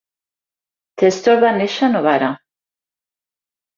Testore 1.01 1.43
va 1.45 1.53
néixer 1.59 1.85
a 1.89 1.93
Novara. 1.97 2.31